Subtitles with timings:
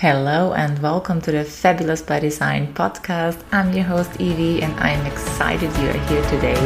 [0.00, 3.42] Hello and welcome to the Fabulous by Design podcast.
[3.50, 6.60] I'm your host Evie and I'm excited you are here today.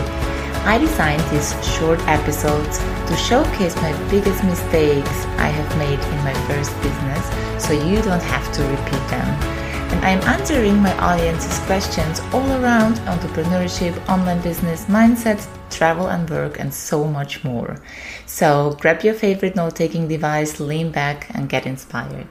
[0.67, 6.35] I designed these short episodes to showcase my biggest mistakes I have made in my
[6.49, 9.29] first business so you don't have to repeat them.
[9.93, 16.59] And I'm answering my audience's questions all around entrepreneurship, online business, mindset, travel and work,
[16.59, 17.77] and so much more.
[18.27, 22.27] So grab your favorite note taking device, lean back, and get inspired.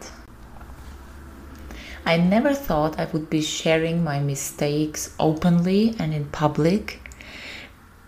[2.10, 7.08] I never thought I would be sharing my mistakes openly and in public,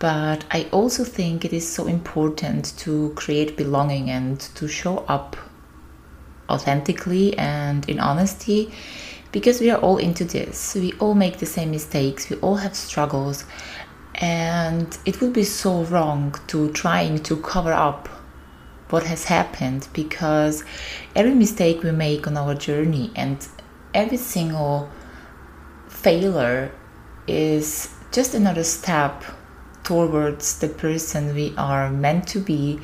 [0.00, 5.36] but I also think it is so important to create belonging and to show up
[6.50, 8.74] authentically and in honesty
[9.30, 10.74] because we are all into this.
[10.74, 13.44] We all make the same mistakes, we all have struggles,
[14.16, 18.08] and it would be so wrong to trying to cover up
[18.90, 20.64] what has happened because
[21.14, 23.46] every mistake we make on our journey and
[23.94, 24.90] every single
[25.88, 26.70] failure
[27.26, 29.24] is just another step
[29.84, 32.78] towards the person we are meant to be,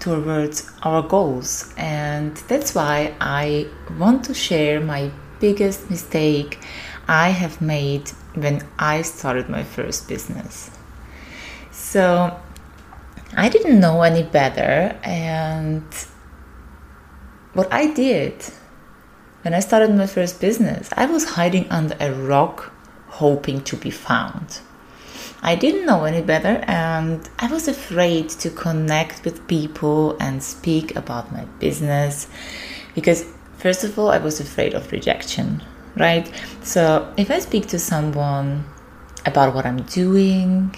[0.00, 1.72] towards our goals.
[1.76, 3.68] And that's why I
[3.98, 5.10] want to share my
[5.40, 6.58] biggest mistake
[7.06, 10.70] I have made when I started my first business.
[11.70, 12.38] So
[13.36, 15.84] I didn't know any better, and
[17.52, 18.34] what I did
[19.48, 22.70] when I started my first business, I was hiding under a rock
[23.06, 24.60] hoping to be found.
[25.40, 30.94] I didn't know any better and I was afraid to connect with people and speak
[30.96, 32.28] about my business
[32.94, 33.24] because,
[33.56, 35.62] first of all, I was afraid of rejection,
[35.96, 36.30] right?
[36.62, 38.66] So, if I speak to someone
[39.24, 40.74] about what I'm doing,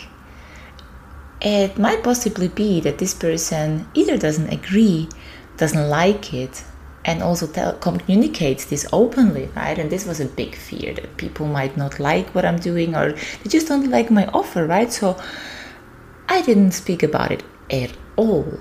[1.41, 5.09] it might possibly be that this person either doesn't agree,
[5.57, 6.63] doesn't like it,
[7.05, 9.79] and also tell, communicate this openly, right?
[9.79, 13.13] And this was a big fear that people might not like what I'm doing or
[13.13, 14.93] they just don't like my offer, right?
[14.93, 15.19] So
[16.29, 18.59] I didn't speak about it at all.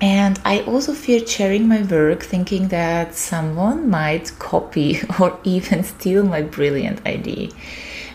[0.00, 6.24] And I also feared sharing my work, thinking that someone might copy or even steal
[6.24, 7.48] my brilliant idea,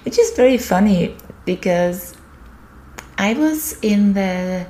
[0.04, 1.16] which is very funny
[1.46, 2.14] because
[3.18, 4.68] I was in the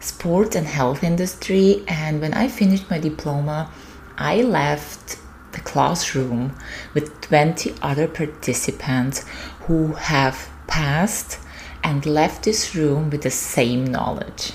[0.00, 1.84] sports and health industry.
[1.88, 3.70] And when I finished my diploma,
[4.18, 5.18] I left
[5.52, 6.56] the classroom
[6.94, 9.24] with 20 other participants
[9.66, 11.38] who have passed
[11.82, 14.52] and left this room with the same knowledge.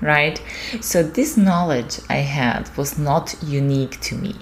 [0.00, 0.40] Right?
[0.82, 4.36] So, this knowledge I had was not unique to me.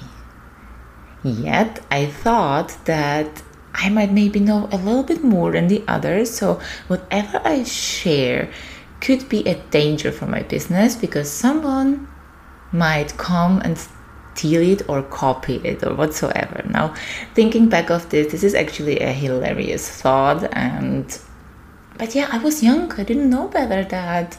[1.22, 6.30] Yet, I thought that I might maybe know a little bit more than the others.
[6.30, 8.50] So, whatever I share
[9.04, 12.08] could be a danger for my business because someone
[12.72, 13.78] might come and
[14.34, 16.62] steal it or copy it or whatsoever.
[16.68, 16.94] Now,
[17.34, 21.06] thinking back of this, this is actually a hilarious thought and
[21.96, 22.92] but yeah, I was young.
[22.98, 24.36] I didn't know better that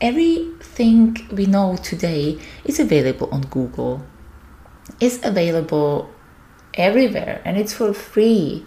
[0.00, 4.04] everything we know today is available on Google.
[4.98, 6.10] Is available
[6.74, 8.64] everywhere and it's for free.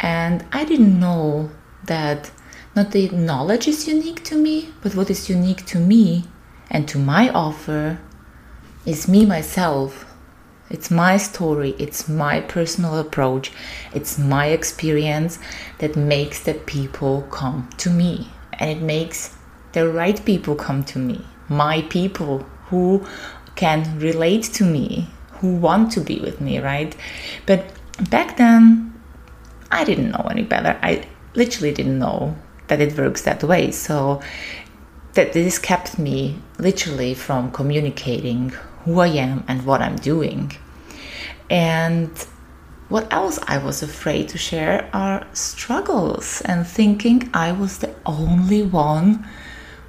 [0.00, 1.50] And I didn't know
[1.84, 2.30] that
[2.74, 6.24] not the knowledge is unique to me, but what is unique to me
[6.70, 7.98] and to my offer
[8.86, 10.06] is me myself.
[10.70, 13.52] It's my story, it's my personal approach,
[13.92, 15.38] it's my experience
[15.78, 18.30] that makes the people come to me.
[18.54, 19.36] And it makes
[19.72, 23.06] the right people come to me, my people who
[23.54, 25.10] can relate to me,
[25.40, 26.96] who want to be with me, right?
[27.44, 27.66] But
[28.08, 28.94] back then,
[29.70, 30.78] I didn't know any better.
[30.82, 32.34] I literally didn't know
[32.72, 33.70] that it works that way.
[33.70, 34.22] So
[35.12, 38.48] that this kept me literally from communicating
[38.84, 40.52] who I am and what I'm doing.
[41.50, 42.10] And
[42.88, 48.62] what else I was afraid to share are struggles and thinking I was the only
[48.62, 49.28] one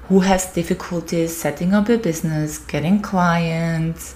[0.08, 4.14] who has difficulties setting up a business, getting clients,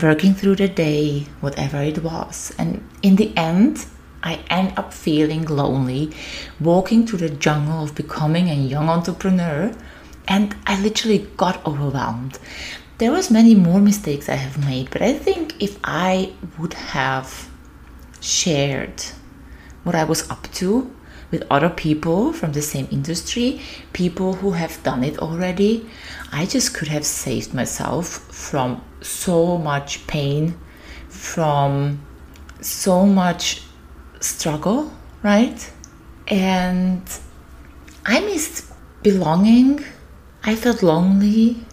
[0.00, 2.54] working through the day, whatever it was.
[2.58, 3.86] And in the end,
[4.22, 6.12] I end up feeling lonely,
[6.60, 9.74] walking through the jungle of becoming a young entrepreneur,
[10.28, 12.38] and I literally got overwhelmed.
[12.98, 17.48] There was many more mistakes I have made, but I think if I would have
[18.20, 19.02] shared
[19.82, 20.94] what I was up to
[21.32, 23.60] with other people from the same industry,
[23.92, 25.88] people who have done it already,
[26.30, 30.56] I just could have saved myself from so much pain,
[31.08, 32.00] from
[32.60, 33.62] so much
[34.22, 34.92] struggle,
[35.22, 35.70] right?
[36.28, 37.02] And
[38.06, 38.72] I missed
[39.02, 39.84] belonging.
[40.44, 41.64] I felt lonely.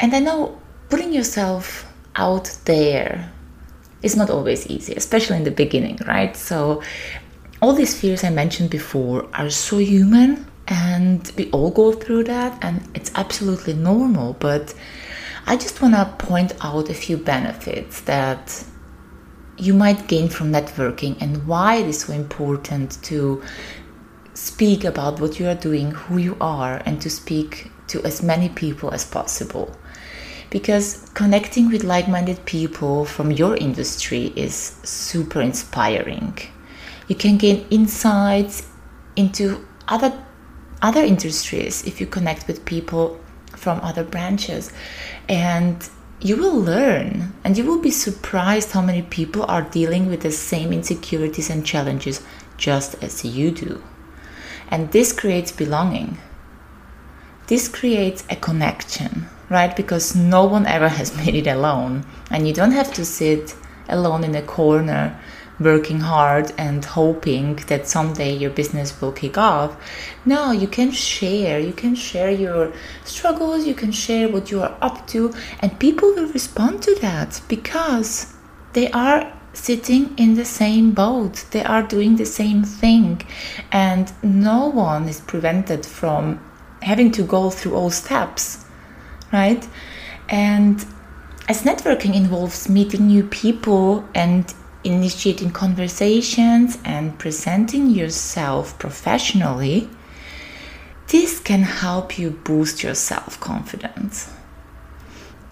[0.00, 3.32] And I know putting yourself out there
[4.02, 6.36] is not always easy, especially in the beginning, right?
[6.36, 6.82] So,
[7.62, 12.58] all these fears I mentioned before are so human, and we all go through that,
[12.62, 14.34] and it's absolutely normal.
[14.34, 14.74] But
[15.46, 18.64] I just want to point out a few benefits that
[19.58, 23.42] you might gain from networking and why it is so important to
[24.34, 28.48] speak about what you are doing, who you are, and to speak to as many
[28.50, 29.74] people as possible.
[30.50, 34.54] Because connecting with like minded people from your industry is
[34.84, 36.38] super inspiring.
[37.08, 38.68] You can gain insights
[39.16, 40.12] into other
[40.82, 43.18] other industries if you connect with people
[43.56, 44.72] from other branches
[45.28, 45.88] and
[46.20, 50.30] you will learn and you will be surprised how many people are dealing with the
[50.30, 52.22] same insecurities and challenges
[52.56, 53.82] just as you do.
[54.68, 56.18] And this creates belonging.
[57.46, 59.76] This creates a connection, right?
[59.76, 62.04] Because no one ever has made it alone.
[62.30, 63.54] And you don't have to sit
[63.88, 65.20] alone in a corner
[65.58, 69.76] working hard and hoping that someday your business will kick off.
[70.24, 71.58] No, you can share.
[71.58, 72.72] You can share your
[73.04, 77.40] struggles, you can share what you are up to, and people will respond to that
[77.48, 78.34] because
[78.74, 81.44] they are sitting in the same boat.
[81.50, 83.22] They are doing the same thing,
[83.72, 86.40] and no one is prevented from
[86.82, 88.66] having to go through all steps,
[89.32, 89.66] right?
[90.28, 90.84] And
[91.48, 94.52] as networking involves meeting new people and
[94.86, 99.88] initiating conversations and presenting yourself professionally,
[101.08, 104.32] this can help you boost your self confidence.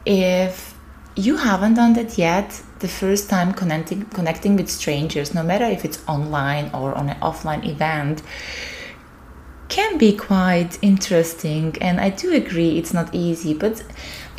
[0.06, 0.74] If
[1.16, 5.84] you haven't done that yet, the first time connecting connecting with strangers, no matter if
[5.84, 8.22] it's online or on an offline event,
[9.68, 11.76] can be quite interesting.
[11.80, 13.82] And I do agree it's not easy, but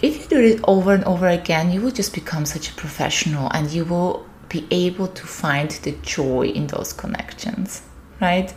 [0.01, 3.50] if you do it over and over again, you will just become such a professional
[3.51, 7.81] and you will be able to find the joy in those connections,
[8.21, 8.53] right?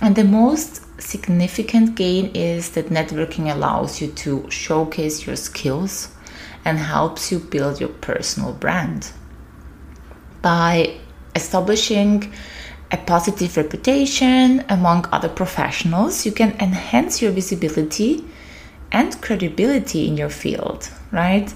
[0.00, 6.08] And the most significant gain is that networking allows you to showcase your skills
[6.64, 9.12] and helps you build your personal brand.
[10.42, 10.98] By
[11.34, 12.32] establishing
[12.90, 18.24] a positive reputation among other professionals, you can enhance your visibility
[18.90, 21.52] and credibility in your field, right?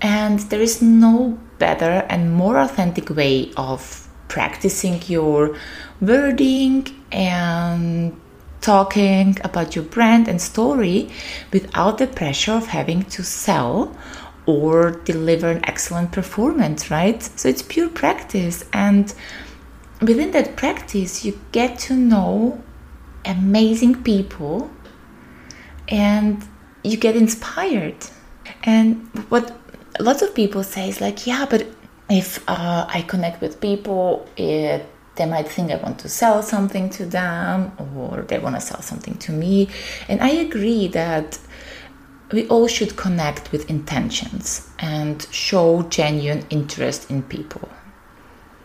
[0.00, 1.38] And there is no
[1.68, 3.80] better and more authentic way of
[4.28, 5.56] practicing your
[6.00, 6.78] wording
[7.10, 8.20] and
[8.60, 10.98] talking about your brand and story
[11.52, 13.96] without the pressure of having to sell
[14.46, 17.22] or deliver an excellent performance, right?
[17.38, 18.56] So it's pure practice.
[18.72, 19.04] And
[20.02, 22.62] within that practice, you get to know
[23.24, 24.70] amazing people
[25.88, 26.44] and
[26.82, 28.00] you get inspired.
[28.64, 28.86] And
[29.30, 29.46] what
[30.00, 31.66] lots of people say is like, yeah, but
[32.10, 34.86] if uh, I connect with people, it
[35.16, 38.82] they might think I want to sell something to them or they want to sell
[38.82, 39.68] something to me.
[40.08, 41.38] And I agree that
[42.32, 47.68] we all should connect with intentions and show genuine interest in people.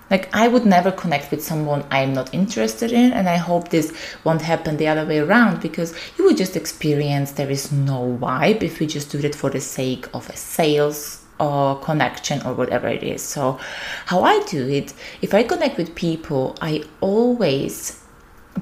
[0.10, 3.94] Like, I would never connect with someone I'm not interested in, and I hope this
[4.24, 8.64] won't happen the other way around because you would just experience there is no vibe
[8.64, 12.88] if we just do it for the sake of a sales or connection or whatever
[12.88, 13.22] it is.
[13.22, 13.60] So,
[14.06, 18.04] how I do it, if I connect with people, I always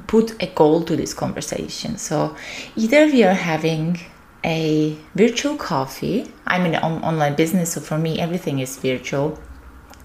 [0.05, 1.97] put a goal to this conversation.
[1.97, 2.35] So,
[2.75, 3.99] either we are having
[4.45, 9.39] a virtual coffee, I'm in an online business, so for me, everything is virtual.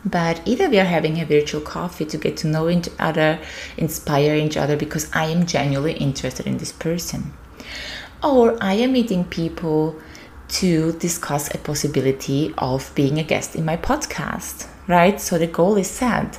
[0.04, 3.38] But either we are having a virtual coffee to get to know each other,
[3.76, 7.32] inspire each other because I am genuinely interested in this person.
[8.22, 10.00] Or I am meeting people
[10.48, 15.20] to discuss a possibility of being a guest in my podcast, right?
[15.20, 16.38] So the goal is set.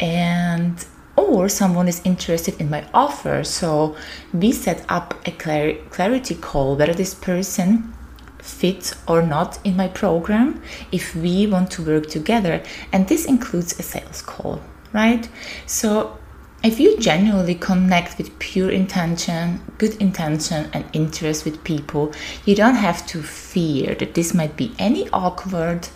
[0.00, 0.84] And
[1.16, 3.44] or someone is interested in my offer.
[3.44, 3.96] So
[4.32, 7.94] we set up a clar- clarity call whether this person
[8.42, 12.62] fits or not in my program if we want to work together.
[12.92, 14.60] And this includes a sales call,
[14.92, 15.26] right?
[15.66, 16.18] So
[16.62, 22.12] if you genuinely connect with pure intention, good intention, and interest with people,
[22.44, 25.88] you don't have to fear that this might be any awkward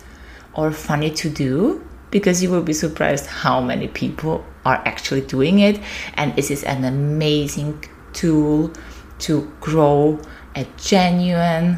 [0.53, 5.59] or funny to do because you will be surprised how many people are actually doing
[5.59, 5.79] it.
[6.15, 8.73] And this is an amazing tool
[9.19, 10.19] to grow
[10.55, 11.77] a genuine,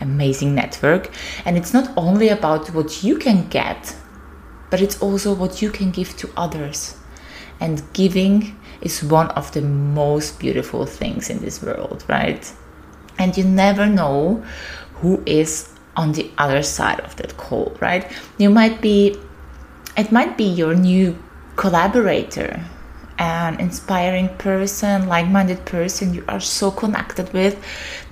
[0.00, 1.10] amazing network.
[1.44, 3.96] And it's not only about what you can get,
[4.70, 6.96] but it's also what you can give to others
[7.60, 12.50] and giving is one of the most beautiful things in this world, right?
[13.18, 14.42] And you never know
[14.94, 18.10] who is on the other side of that call, right?
[18.38, 19.16] You might be
[19.96, 21.18] it might be your new
[21.56, 22.64] collaborator
[23.20, 27.62] an inspiring person, like minded person you are so connected with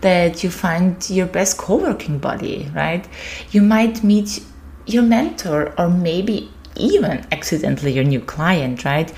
[0.02, 3.08] that you find your best co working buddy, right?
[3.50, 4.44] You might meet
[4.86, 9.10] your mentor or maybe even accidentally your new client, right?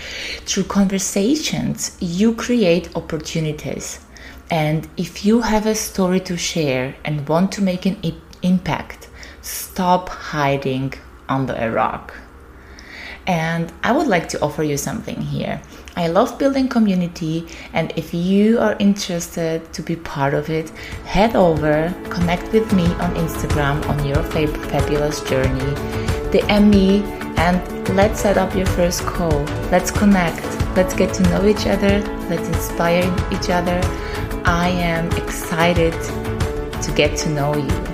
[0.47, 4.00] Through conversations, you create opportunities.
[4.50, 7.99] And if you have a story to share and want to make an
[8.42, 9.09] impact,
[9.42, 10.94] stop hiding
[11.28, 12.14] under a rock.
[13.26, 15.61] And I would like to offer you something here.
[16.00, 20.71] I love building community, and if you are interested to be part of it,
[21.04, 25.75] head over, connect with me on Instagram on your fabulous journey,
[26.33, 27.02] DM me,
[27.37, 27.61] and
[27.95, 29.45] let's set up your first call.
[29.71, 30.42] Let's connect.
[30.75, 32.00] Let's get to know each other.
[32.30, 33.78] Let's inspire each other.
[34.47, 37.89] I am excited to get to know you.